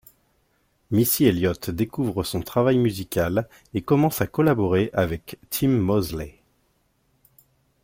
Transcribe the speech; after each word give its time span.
Missy 0.89 1.25
Elliott 1.25 1.69
découvre 1.69 2.23
son 2.23 2.41
travail 2.41 2.79
musical 2.79 3.47
et 3.75 3.83
commence 3.83 4.19
à 4.19 4.25
collaborer 4.25 4.89
avec 4.93 5.37
Tim 5.51 5.67
Mosley. 5.77 6.41